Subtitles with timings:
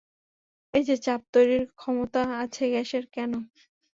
[0.73, 3.31] এই যে চাপ তৈরির ক্ষমতা আছে গ্যাসের, কেন?